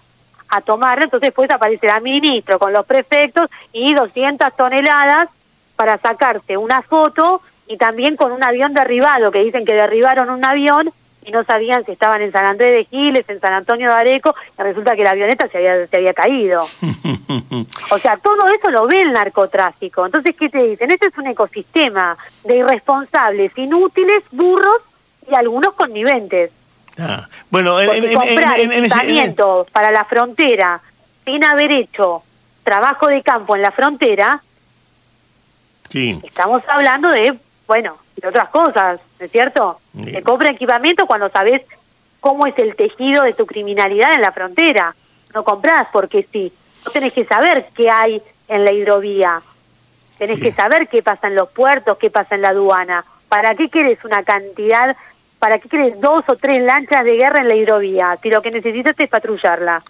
a 0.48 0.60
tomar, 0.60 1.02
entonces 1.02 1.28
después 1.28 1.50
aparecerá 1.50 2.00
ministro 2.00 2.58
con 2.58 2.72
los 2.72 2.86
prefectos 2.86 3.50
y 3.72 3.94
200 3.94 4.54
toneladas 4.56 5.28
para 5.76 5.98
sacarte 5.98 6.56
una 6.56 6.82
foto 6.82 7.40
y 7.66 7.76
también 7.76 8.16
con 8.16 8.32
un 8.32 8.42
avión 8.44 8.74
derribado, 8.74 9.30
que 9.30 9.44
dicen 9.44 9.64
que 9.64 9.74
derribaron 9.74 10.30
un 10.30 10.44
avión 10.44 10.92
y 11.24 11.30
no 11.30 11.42
sabían 11.42 11.84
si 11.84 11.92
estaban 11.92 12.20
en 12.20 12.32
San 12.32 12.44
Andrés 12.44 12.70
de 12.72 12.84
Giles, 12.84 13.24
en 13.28 13.40
San 13.40 13.54
Antonio 13.54 13.88
de 13.88 13.94
Areco, 13.94 14.34
y 14.58 14.62
resulta 14.62 14.94
que 14.94 15.04
la 15.04 15.10
avioneta 15.10 15.48
se 15.48 15.56
había, 15.56 15.86
se 15.86 15.96
había 15.96 16.12
caído. 16.12 16.64
o 17.90 17.98
sea, 17.98 18.18
todo 18.18 18.46
eso 18.48 18.70
lo 18.70 18.86
ve 18.86 19.00
el 19.00 19.12
narcotráfico. 19.12 20.04
Entonces, 20.04 20.36
¿qué 20.36 20.50
te 20.50 20.62
dicen? 20.62 20.90
Este 20.90 21.06
es 21.06 21.16
un 21.16 21.26
ecosistema 21.26 22.16
de 22.44 22.56
irresponsables, 22.56 23.56
inútiles, 23.56 24.22
burros 24.32 24.82
y 25.30 25.34
algunos 25.34 25.72
conniventes. 25.74 26.50
Ah, 26.98 27.28
bueno, 27.50 27.80
en, 27.80 28.14
comprar 28.14 28.60
equipamiento 28.60 29.66
para 29.72 29.90
la 29.90 30.04
frontera 30.04 30.80
sin 31.24 31.42
haber 31.44 31.72
hecho 31.72 32.22
trabajo 32.62 33.08
de 33.08 33.22
campo 33.22 33.56
en 33.56 33.62
la 33.62 33.72
frontera, 33.72 34.42
sí. 35.90 36.20
estamos 36.22 36.62
hablando 36.68 37.08
de, 37.10 37.34
bueno, 37.66 37.98
de 38.16 38.28
otras 38.28 38.48
cosas, 38.48 39.00
¿no 39.18 39.26
es 39.26 39.32
cierto? 39.32 39.80
Te 40.04 40.22
compra 40.22 40.50
equipamiento 40.50 41.06
cuando 41.06 41.28
sabes 41.28 41.62
cómo 42.20 42.46
es 42.46 42.58
el 42.58 42.74
tejido 42.74 43.22
de 43.22 43.34
tu 43.34 43.46
criminalidad 43.46 44.14
en 44.14 44.22
la 44.22 44.32
frontera. 44.32 44.94
No 45.34 45.44
compras 45.44 45.88
porque 45.92 46.26
sí. 46.32 46.52
No 46.84 46.90
tenés 46.90 47.12
que 47.12 47.24
saber 47.24 47.66
qué 47.74 47.90
hay 47.90 48.22
en 48.48 48.64
la 48.64 48.72
hidrovía. 48.72 49.42
tenés 50.18 50.40
que 50.40 50.52
saber 50.52 50.88
qué 50.88 51.02
pasa 51.02 51.26
en 51.26 51.34
los 51.34 51.48
puertos, 51.50 51.98
qué 51.98 52.10
pasa 52.10 52.34
en 52.34 52.42
la 52.42 52.48
aduana. 52.48 53.04
¿Para 53.28 53.54
qué 53.54 53.68
quieres 53.68 54.04
una 54.04 54.22
cantidad, 54.22 54.96
para 55.44 55.58
qué 55.58 55.68
quieres 55.68 56.00
dos 56.00 56.22
o 56.26 56.36
tres 56.36 56.62
lanchas 56.62 57.04
de 57.04 57.18
guerra 57.18 57.42
en 57.42 57.48
la 57.48 57.54
hidrovía 57.54 58.18
si 58.22 58.30
lo 58.30 58.40
que 58.40 58.50
necesitas 58.50 58.94
es 58.98 59.10
patrullarla? 59.10 59.82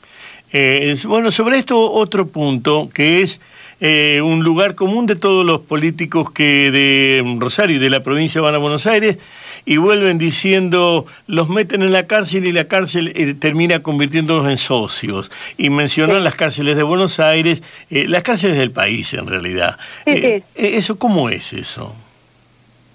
Eh, 0.52 0.96
bueno, 1.06 1.30
sobre 1.30 1.58
esto 1.58 1.92
otro 1.92 2.26
punto, 2.26 2.88
que 2.92 3.22
es 3.22 3.40
eh, 3.78 4.20
un 4.20 4.42
lugar 4.42 4.74
común 4.74 5.06
de 5.06 5.14
todos 5.14 5.46
los 5.46 5.60
políticos 5.60 6.32
que 6.32 6.72
de 6.72 7.36
Rosario 7.38 7.76
y 7.76 7.78
de 7.78 7.88
la 7.88 8.00
provincia 8.00 8.40
van 8.40 8.56
a 8.56 8.58
Buenos 8.58 8.88
Aires 8.88 9.18
y 9.64 9.76
vuelven 9.76 10.18
diciendo, 10.18 11.06
los 11.28 11.48
meten 11.48 11.82
en 11.82 11.92
la 11.92 12.08
cárcel 12.08 12.46
y 12.46 12.50
la 12.50 12.64
cárcel 12.64 13.12
eh, 13.14 13.34
termina 13.34 13.80
convirtiéndolos 13.80 14.48
en 14.48 14.56
socios. 14.56 15.30
Y 15.56 15.70
mencionan 15.70 16.24
las 16.24 16.34
cárceles 16.34 16.76
de 16.76 16.82
Buenos 16.82 17.20
Aires, 17.20 17.62
eh, 17.90 18.06
las 18.08 18.24
cárceles 18.24 18.58
del 18.58 18.72
país 18.72 19.14
en 19.14 19.28
realidad. 19.28 19.78
¿Eso 20.04 20.98
cómo 20.98 21.30
es 21.30 21.52
eso? 21.52 21.94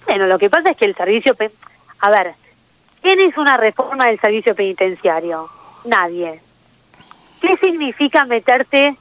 Bueno, 0.06 0.28
lo 0.28 0.38
que 0.38 0.50
pasa 0.50 0.72
es 0.72 0.75
que 0.75 0.84
el 0.84 0.96
servicio... 0.98 1.34
A 2.01 2.10
ver, 2.12 2.34
¿quién 3.01 3.20
hizo 3.22 3.41
una 3.41 3.58
reforma 3.58 4.06
del 4.06 4.20
servicio 4.20 4.56
penitenciario? 4.56 5.50
Nadie. 5.86 6.41
¿Qué 7.41 7.58
significa 7.58 8.25
meterte 8.25 8.96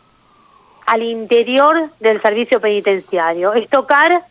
al 0.86 1.02
interior 1.02 1.90
del 2.00 2.22
servicio 2.22 2.60
penitenciario? 2.60 3.52
Es 3.54 3.68
tocar 3.68 4.22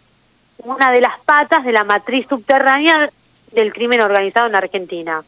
una 0.59 0.91
de 0.91 1.01
las 1.01 1.19
patas 1.21 1.63
de 1.65 1.71
la 1.71 1.83
matriz 1.83 2.25
subterránea 2.27 3.09
del 3.51 3.73
crimen 3.73 4.01
organizado 4.01 4.47
en 4.47 4.55
Argentina. 4.55 5.23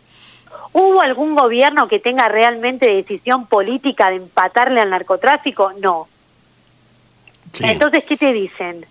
¿Hubo 0.74 1.02
algún 1.02 1.36
gobierno 1.36 1.88
que 1.88 2.00
tenga 2.00 2.28
realmente 2.28 2.88
decisión 2.88 3.48
política 3.48 4.10
de 4.10 4.18
empatarle 4.18 4.82
al 4.82 4.90
narcotráfico? 4.90 5.74
No. 5.80 6.08
Entonces, 7.62 8.06
¿qué 8.06 8.18
te 8.18 8.32
dicen? 8.34 8.86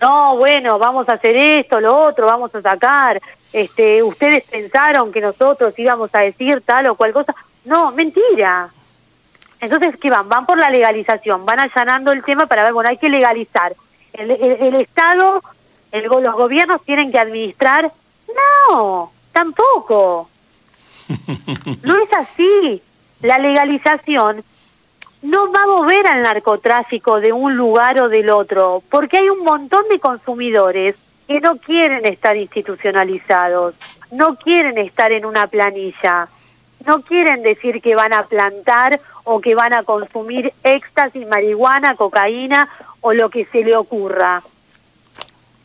No, 0.00 0.36
bueno, 0.36 0.78
vamos 0.78 1.08
a 1.08 1.14
hacer 1.14 1.36
esto, 1.36 1.80
lo 1.80 1.96
otro, 1.96 2.26
vamos 2.26 2.54
a 2.54 2.60
sacar. 2.60 3.20
Este, 3.52 4.02
ustedes 4.02 4.44
pensaron 4.44 5.12
que 5.12 5.20
nosotros 5.20 5.78
íbamos 5.78 6.10
a 6.12 6.20
decir 6.20 6.60
tal 6.62 6.86
o 6.88 6.94
cual 6.94 7.12
cosa. 7.12 7.34
No, 7.64 7.92
mentira. 7.92 8.70
Entonces, 9.60 9.96
¿qué 10.00 10.10
van? 10.10 10.28
Van 10.28 10.46
por 10.46 10.58
la 10.58 10.70
legalización, 10.70 11.46
van 11.46 11.60
allanando 11.60 12.12
el 12.12 12.22
tema 12.22 12.46
para 12.46 12.62
ver, 12.62 12.72
bueno, 12.72 12.90
hay 12.90 12.98
que 12.98 13.08
legalizar. 13.08 13.74
El, 14.12 14.30
el 14.30 14.74
Estado, 14.76 15.42
el, 15.92 16.04
los 16.04 16.34
gobiernos 16.34 16.82
tienen 16.84 17.10
que 17.10 17.18
administrar 17.18 17.90
no, 18.68 19.12
tampoco. 19.32 20.28
No 21.82 21.94
es 22.02 22.12
así. 22.12 22.82
La 23.22 23.38
legalización 23.38 24.44
no 25.22 25.52
va 25.52 25.62
a 25.62 25.66
mover 25.66 26.06
al 26.06 26.22
narcotráfico 26.22 27.20
de 27.20 27.32
un 27.32 27.56
lugar 27.56 28.00
o 28.00 28.08
del 28.08 28.30
otro, 28.30 28.82
porque 28.90 29.18
hay 29.18 29.28
un 29.28 29.42
montón 29.42 29.88
de 29.88 29.98
consumidores 29.98 30.96
que 31.26 31.40
no 31.40 31.56
quieren 31.56 32.06
estar 32.06 32.36
institucionalizados, 32.36 33.74
no 34.10 34.36
quieren 34.36 34.78
estar 34.78 35.12
en 35.12 35.24
una 35.24 35.46
planilla, 35.46 36.28
no 36.86 37.02
quieren 37.02 37.42
decir 37.42 37.82
que 37.82 37.94
van 37.94 38.12
a 38.12 38.24
plantar 38.24 39.00
o 39.24 39.40
que 39.40 39.54
van 39.54 39.74
a 39.74 39.82
consumir 39.82 40.52
éxtasis, 40.62 41.26
marihuana, 41.26 41.96
cocaína 41.96 42.68
o 43.00 43.12
lo 43.12 43.28
que 43.28 43.44
se 43.46 43.64
le 43.64 43.76
ocurra. 43.76 44.42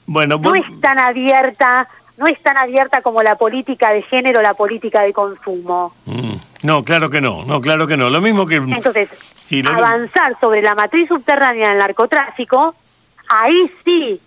Bueno, 0.08 0.40
no 0.40 0.56
es 0.56 0.82
tan 0.82 1.00
abierta 1.00 1.88
no 2.18 2.28
es 2.28 2.40
tan 2.44 2.56
abierta 2.56 3.02
como 3.02 3.24
la 3.24 3.36
política 3.36 3.92
de 3.92 4.04
género, 4.04 4.44
la 4.44 4.54
política 4.54 5.02
de 5.02 5.12
consumo. 5.12 5.94
Mm. 6.06 6.36
No, 6.62 6.84
claro 6.84 7.10
que 7.10 7.20
no, 7.20 7.44
no, 7.46 7.60
claro 7.62 7.88
que 7.88 7.98
no. 7.98 8.12
Lo 8.12 8.22
mismo 8.22 8.46
que... 8.46 8.58
Entonces, 8.58 9.10
avanzar 9.68 10.38
sobre 10.40 10.62
la 10.62 10.76
matriz 10.76 11.08
subterránea 11.08 11.70
del 11.70 11.80
narcotráfico, 11.80 12.76
ahí 13.28 13.72
sí 13.84 14.22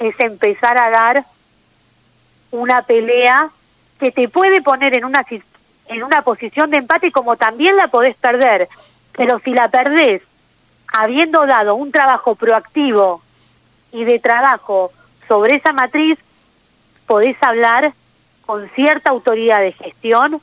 es 0.00 0.18
empezar 0.18 0.76
a 0.78 0.90
dar 0.90 1.24
una 2.50 2.82
pelea 2.82 3.50
que 4.00 4.10
te 4.10 4.28
puede 4.28 4.62
poner 4.62 4.96
en 4.96 5.04
una, 5.04 5.24
en 5.86 6.02
una 6.02 6.22
posición 6.22 6.70
de 6.70 6.78
empate 6.78 7.12
como 7.12 7.36
también 7.36 7.76
la 7.76 7.88
podés 7.88 8.16
perder. 8.16 8.68
Pero 9.12 9.38
si 9.40 9.52
la 9.52 9.68
perdés 9.68 10.22
habiendo 10.92 11.46
dado 11.46 11.74
un 11.74 11.92
trabajo 11.92 12.34
proactivo 12.34 13.22
y 13.92 14.04
de 14.04 14.18
trabajo 14.18 14.90
sobre 15.28 15.56
esa 15.56 15.72
matriz, 15.72 16.18
podés 17.06 17.40
hablar 17.42 17.92
con 18.46 18.68
cierta 18.70 19.10
autoridad 19.10 19.60
de 19.60 19.72
gestión 19.72 20.40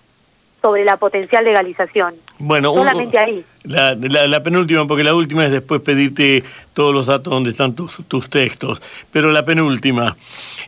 sobre 0.68 0.84
la 0.84 0.98
potencial 0.98 1.46
legalización. 1.46 2.14
Bueno, 2.40 2.74
solamente 2.74 3.18
ahí. 3.18 3.42
La, 3.64 3.96
la, 3.96 4.44
penúltima, 4.44 4.86
porque 4.86 5.06
la 5.06 5.16
última 5.16 5.46
es 5.46 5.52
después 5.52 5.82
pedirte 5.82 6.44
todos 6.74 6.94
los 6.94 7.06
datos 7.06 7.32
donde 7.32 7.52
están 7.52 7.74
tus, 7.74 8.06
tus 8.10 8.30
textos. 8.30 8.82
Pero 9.14 9.32
la 9.32 9.46
penúltima, 9.46 10.18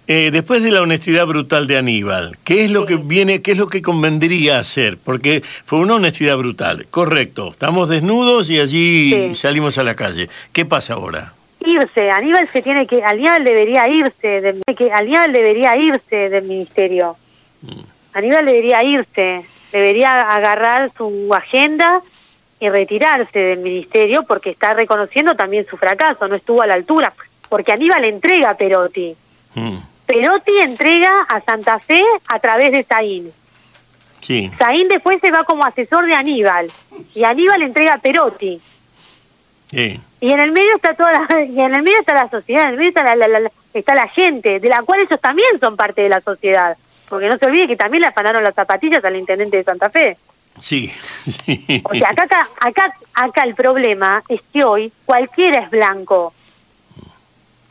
eh, 0.07 0.29
después 0.31 0.63
de 0.63 0.71
la 0.71 0.81
honestidad 0.81 1.27
brutal 1.27 1.67
de 1.67 1.77
Aníbal, 1.77 2.37
¿qué 2.45 2.63
es 2.63 2.71
lo 2.71 2.85
que 2.85 2.95
viene, 2.95 3.41
qué 3.41 3.51
es 3.51 3.57
lo 3.57 3.67
que 3.67 3.81
convendría 3.81 4.57
hacer? 4.59 4.97
Porque 4.97 5.43
fue 5.65 5.79
una 5.79 5.95
honestidad 5.95 6.37
brutal, 6.37 6.87
correcto. 6.89 7.49
Estamos 7.51 7.89
desnudos 7.89 8.49
y 8.49 8.59
allí 8.59 9.35
salimos 9.35 9.77
a 9.77 9.83
la 9.83 9.95
calle. 9.95 10.29
¿Qué 10.53 10.65
pasa 10.65 10.93
ahora? 10.93 11.33
irse, 11.65 12.09
Aníbal 12.09 12.47
se 12.47 12.61
tiene 12.61 12.87
que, 12.87 13.03
Aníbal 13.03 13.43
debería 13.43 13.87
irse, 13.89 14.41
de, 14.41 14.61
que 14.77 14.93
Aníbal 14.93 15.33
debería 15.33 15.75
irse 15.75 16.29
del 16.29 16.45
ministerio. 16.45 17.17
Mm. 17.61 17.81
Aníbal 18.13 18.45
debería 18.45 18.83
irse, 18.83 19.45
debería 19.71 20.21
agarrar 20.21 20.91
su 20.97 21.33
agenda 21.33 22.01
y 22.59 22.69
retirarse 22.69 23.39
del 23.39 23.59
ministerio 23.59 24.23
porque 24.23 24.49
está 24.51 24.73
reconociendo 24.73 25.35
también 25.35 25.65
su 25.69 25.77
fracaso, 25.77 26.27
no 26.27 26.35
estuvo 26.35 26.61
a 26.61 26.67
la 26.67 26.73
altura, 26.73 27.13
porque 27.47 27.71
Aníbal 27.71 28.03
entrega 28.05 28.51
a 28.51 28.53
Perotti. 28.55 29.15
Mm. 29.55 29.77
Perotti 30.05 30.57
entrega 30.59 31.21
a 31.21 31.39
Santa 31.41 31.79
Fe 31.79 32.03
a 32.27 32.39
través 32.39 32.71
de 32.71 32.83
Saín. 32.83 33.31
Sí. 34.19 34.51
Saín 34.57 34.87
después 34.87 35.19
se 35.21 35.31
va 35.31 35.43
como 35.43 35.65
asesor 35.65 36.05
de 36.05 36.13
Aníbal 36.13 36.69
y 37.15 37.23
Aníbal 37.23 37.61
entrega 37.61 37.93
a 37.93 37.97
Perotti. 37.99 38.59
Sí. 39.71 39.99
Y 40.21 40.31
en 40.31 40.39
el 40.39 40.51
medio 40.51 40.75
está 40.75 40.93
toda 40.95 41.13
la, 41.13 41.43
y 41.43 41.61
en 41.61 41.73
el 41.73 41.83
medio 41.83 41.99
está 41.99 42.13
la 42.13 42.29
sociedad, 42.29 42.63
en 42.63 42.69
el 42.71 42.77
medio 42.77 42.89
está 42.89 43.15
la, 43.15 43.51
está 43.73 43.95
la 43.95 44.07
gente, 44.07 44.59
de 44.59 44.69
la 44.69 44.81
cual 44.81 45.01
ellos 45.01 45.19
también 45.21 45.59
son 45.59 45.77
parte 45.77 46.01
de 46.01 46.09
la 46.09 46.21
sociedad. 46.21 46.77
Porque 47.09 47.27
no 47.27 47.37
se 47.37 47.45
olvide 47.45 47.67
que 47.67 47.75
también 47.75 48.01
le 48.01 48.07
afanaron 48.07 48.43
las 48.43 48.55
zapatillas 48.55 49.03
al 49.03 49.15
intendente 49.15 49.57
de 49.57 49.63
Santa 49.63 49.89
Fe. 49.89 50.17
Sí, 50.59 50.91
sí. 51.45 51.81
O 51.83 51.93
sea, 51.93 52.09
acá, 52.09 52.47
acá, 52.59 52.93
acá 53.13 53.43
el 53.43 53.55
problema 53.55 54.23
es 54.27 54.41
que 54.53 54.63
hoy 54.63 54.91
cualquiera 55.05 55.61
es 55.61 55.69
blanco. 55.69 56.33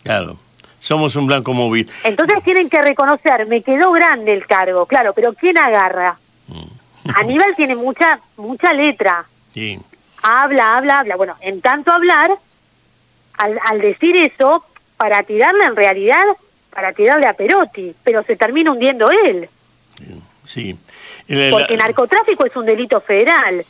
Claro, 0.02 0.38
somos 0.78 1.16
un 1.16 1.26
blanco 1.26 1.52
móvil. 1.52 1.90
Entonces 2.04 2.42
tienen 2.45 2.68
que 2.68 2.83
reconocer, 2.83 3.47
me 3.47 3.62
quedó 3.62 3.92
grande 3.92 4.33
el 4.33 4.47
cargo, 4.47 4.87
claro, 4.87 5.12
pero 5.14 5.33
¿quién 5.35 5.59
agarra? 5.59 6.18
Mm. 6.49 7.11
Aníbal 7.14 7.54
tiene 7.57 7.75
mucha, 7.75 8.21
mucha 8.37 8.73
letra. 8.73 9.25
Sí 9.54 9.78
habla, 10.23 10.76
habla, 10.76 11.00
habla. 11.00 11.16
Bueno, 11.16 11.37
en 11.40 11.61
tanto 11.61 11.92
hablar, 11.92 12.30
al, 13.35 13.59
al 13.64 13.80
decir 13.80 14.16
eso, 14.16 14.64
para 14.97 15.23
tirarle 15.23 15.64
en 15.64 15.76
realidad, 15.76 16.25
para 16.71 16.93
tirarle 16.93 17.27
a 17.27 17.35
Perotti, 17.35 17.95
pero 18.05 18.23
se 18.23 18.37
termina 18.37 18.73
hundiendo 18.73 19.11
él. 19.11 19.49
Sí. 20.45 20.77
Porque 21.51 21.77
narcotráfico 21.77 22.47
es 22.47 22.57
un 22.57 22.65
delito 22.65 23.01
federal. 23.01 23.65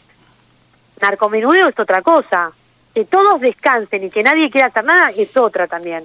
Narcomenudeo 1.00 1.68
es 1.68 1.78
otra 1.78 2.02
cosa. 2.02 2.52
Que 2.94 3.04
todos 3.04 3.40
descansen 3.40 4.04
y 4.04 4.10
que 4.10 4.22
nadie 4.22 4.50
quiera 4.50 4.68
hacer 4.68 4.84
nada 4.84 5.10
es 5.10 5.36
otra 5.36 5.66
también. 5.66 6.04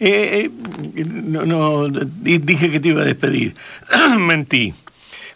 Eh, 0.00 0.50
eh, 0.96 1.04
no, 1.04 1.46
no, 1.46 1.88
dije 1.88 2.70
que 2.70 2.80
te 2.80 2.88
iba 2.88 3.02
a 3.02 3.04
despedir. 3.04 3.54
Mentí. 4.18 4.74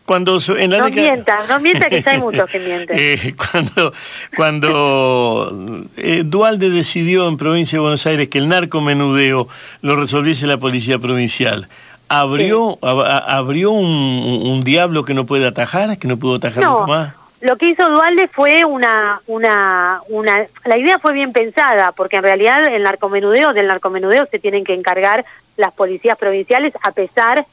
Cuando 0.07 0.39
en 0.57 0.71
la 0.71 0.79
no 0.79 0.89
mienta, 0.89 1.41
no 1.49 1.61
mienta 1.61 1.91
que 1.91 2.03
hay 2.07 2.19
muchos 2.19 2.49
que 2.49 2.61
mienten. 2.61 2.97
Eh, 3.07 3.35
cuando 3.37 3.93
cuando 4.37 5.87
eh, 5.97 6.23
Dualde 6.25 6.71
decidió 6.71 7.29
en 7.29 7.37
Provincia 7.37 7.77
de 7.77 7.81
Buenos 7.81 8.07
Aires 8.07 8.29
que 8.29 8.39
el 8.39 8.49
narcomenudeo 8.49 9.49
lo 9.83 9.97
resolviese 9.97 10.47
la 10.47 10.59
policía 10.59 10.99
provincial, 10.99 11.69
¿abrió 12.09 12.79
abrió 12.83 13.73
un, 13.73 14.61
diablo 14.65 15.05
que 15.05 15.15
no 15.15 15.27
puede 15.27 15.47
atajar, 15.47 15.99
que 15.99 16.09
no 16.09 16.17
pudo 16.17 16.37
atajar 16.37 16.63
no, 16.63 16.87
más? 16.87 17.15
Lo 17.41 17.57
que 17.57 17.71
hizo 17.71 17.89
Dualde 17.89 18.29
fue 18.29 18.65
una, 18.65 19.21
una, 19.27 20.01
una... 20.09 20.47
La 20.65 20.79
idea 20.79 20.99
fue 20.99 21.13
bien 21.13 21.33
pensada, 21.33 21.93
porque 21.93 22.17
en 22.17 22.23
realidad 22.23 22.65
el 22.67 22.83
narcomenudeo, 22.83 23.53
del 23.53 23.67
narcomenudeo 23.67 24.27
se 24.31 24.39
tienen 24.39 24.65
que 24.65 24.75
encargar 24.75 25.25
las 25.57 25.73
policías 25.75 26.17
provinciales, 26.17 26.73
a 26.83 26.93
pesar 26.93 27.47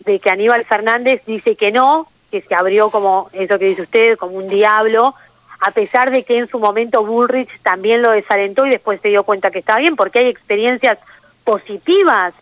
de 0.00 0.18
que 0.18 0.30
Aníbal 0.30 0.64
Fernández 0.64 1.22
dice 1.26 1.56
que 1.56 1.72
no, 1.72 2.08
que 2.30 2.40
se 2.40 2.54
abrió 2.54 2.90
como 2.90 3.28
eso 3.32 3.58
que 3.58 3.66
dice 3.66 3.82
usted, 3.82 4.16
como 4.16 4.36
un 4.36 4.48
diablo, 4.48 5.14
a 5.60 5.70
pesar 5.72 6.10
de 6.10 6.24
que 6.24 6.38
en 6.38 6.48
su 6.48 6.58
momento 6.58 7.04
Bullrich 7.04 7.50
también 7.62 8.02
lo 8.02 8.12
desalentó 8.12 8.66
y 8.66 8.70
después 8.70 9.00
se 9.00 9.08
dio 9.08 9.24
cuenta 9.24 9.50
que 9.50 9.58
estaba 9.58 9.80
bien, 9.80 9.96
porque 9.96 10.20
hay 10.20 10.28
experiencias 10.28 10.98
positivas 11.44 12.32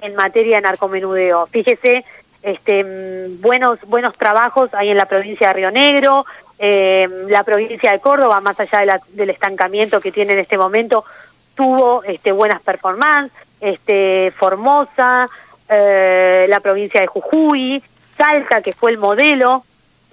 en 0.00 0.14
materia 0.16 0.56
de 0.56 0.62
narcomenudeo. 0.62 1.46
Fíjese, 1.46 2.04
este, 2.42 3.28
buenos, 3.40 3.78
buenos 3.86 4.16
trabajos 4.16 4.72
hay 4.74 4.90
en 4.90 4.96
la 4.96 5.06
provincia 5.06 5.48
de 5.48 5.52
Río 5.52 5.70
Negro, 5.70 6.24
eh, 6.58 7.08
la 7.28 7.44
provincia 7.44 7.92
de 7.92 8.00
Córdoba, 8.00 8.40
más 8.40 8.58
allá 8.58 9.00
del 9.10 9.30
estancamiento 9.30 10.00
que 10.00 10.10
tiene 10.10 10.32
en 10.32 10.40
este 10.40 10.58
momento, 10.58 11.04
tuvo 11.54 12.02
este, 12.04 12.32
buenas 12.32 12.60
performances, 12.62 13.36
este, 13.60 14.32
Formosa, 14.36 15.28
eh, 15.70 16.46
la 16.48 16.58
provincia 16.60 17.00
de 17.00 17.06
Jujuy, 17.06 17.82
Salta, 18.18 18.60
que 18.60 18.72
fue 18.72 18.90
el 18.90 18.98
modelo 18.98 19.64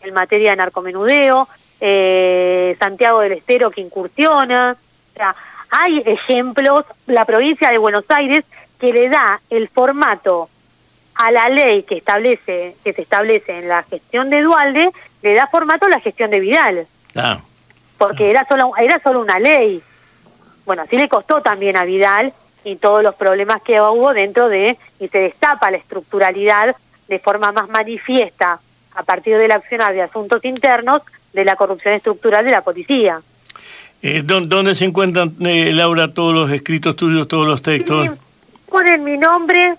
en 0.03 0.13
materia 0.13 0.51
de 0.51 0.57
narcomenudeo, 0.57 1.47
eh, 1.81 2.75
Santiago 2.79 3.21
del 3.21 3.33
Estero 3.33 3.71
que 3.71 3.81
incursiona, 3.81 4.77
o 4.77 5.17
sea, 5.17 5.35
hay 5.71 6.03
ejemplos, 6.05 6.85
la 7.07 7.25
provincia 7.25 7.71
de 7.71 7.79
Buenos 7.79 8.05
Aires 8.09 8.45
que 8.79 8.93
le 8.93 9.09
da 9.09 9.41
el 9.49 9.67
formato 9.67 10.49
a 11.15 11.31
la 11.31 11.49
ley 11.49 11.81
que 11.81 11.97
establece 11.97 12.75
que 12.83 12.93
se 12.93 13.01
establece 13.01 13.57
en 13.57 13.67
la 13.67 13.81
gestión 13.81 14.29
de 14.29 14.43
Dualde, 14.43 14.91
le 15.23 15.33
da 15.33 15.47
formato 15.47 15.87
a 15.87 15.89
la 15.89 15.99
gestión 15.99 16.29
de 16.29 16.39
Vidal. 16.39 16.87
Ah. 17.15 17.39
Porque 17.97 18.29
era 18.29 18.45
solo 18.47 18.71
era 18.77 18.99
solo 18.99 19.21
una 19.21 19.39
ley. 19.39 19.81
Bueno, 20.65 20.83
así 20.83 20.97
le 20.97 21.09
costó 21.09 21.41
también 21.41 21.75
a 21.75 21.85
Vidal 21.85 22.31
y 22.67 22.75
todos 22.75 23.01
los 23.01 23.15
problemas 23.15 23.62
que 23.62 23.79
hubo 23.79 24.13
dentro 24.13 24.50
de 24.50 24.77
y 25.00 25.07
se 25.07 25.19
destapa 25.19 25.71
la 25.71 25.77
estructuralidad 25.77 26.75
de 27.07 27.19
forma 27.19 27.51
más 27.53 27.69
manifiesta 27.69 28.59
a 28.93 29.03
partir 29.03 29.38
del 29.38 29.51
accionar 29.51 29.93
de 29.93 30.01
asuntos 30.01 30.43
internos 30.43 31.01
de 31.31 31.45
la 31.45 31.55
corrupción 31.55 31.93
estructural 31.93 32.43
de 32.43 32.51
la 32.51 32.62
policía. 32.62 33.21
Eh, 34.01 34.21
¿Dónde 34.24 34.75
se 34.75 34.86
encuentran, 34.86 35.36
eh, 35.39 35.71
Laura, 35.74 36.13
todos 36.13 36.33
los 36.33 36.51
escritos 36.51 36.95
tuyos, 36.95 37.27
todos 37.27 37.47
los 37.47 37.62
textos? 37.62 38.09
ponen 38.69 39.03
mi 39.03 39.17
nombre. 39.17 39.75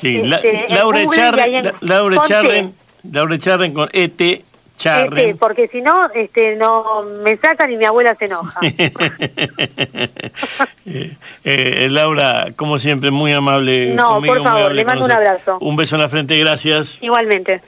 Sí, 0.00 0.16
este, 0.16 0.66
Laura, 0.68 1.00
Charren, 1.12 1.72
Laura, 1.80 2.22
Charren, 2.26 2.74
Laura 3.10 3.38
Charren 3.38 3.72
con 3.74 3.88
ET 3.92 4.44
Charren. 4.78 5.18
Este, 5.18 5.34
porque 5.34 5.66
si 5.66 5.82
no, 5.82 6.08
este, 6.14 6.54
no 6.54 7.02
me 7.22 7.36
sacan 7.36 7.70
y 7.72 7.76
mi 7.76 7.84
abuela 7.84 8.14
se 8.14 8.24
enoja. 8.26 8.60
Eh, 10.90 11.14
eh, 11.44 11.88
Laura, 11.90 12.46
como 12.56 12.78
siempre, 12.78 13.10
muy 13.10 13.34
amable. 13.34 13.92
No, 13.94 14.22
por 14.22 14.42
favor, 14.42 14.72
le 14.74 14.86
mando 14.86 15.04
un 15.04 15.12
abrazo. 15.12 15.58
Un 15.60 15.76
beso 15.76 15.96
en 15.96 16.02
la 16.02 16.08
frente, 16.08 16.38
gracias. 16.38 16.96
Igualmente. 17.02 17.60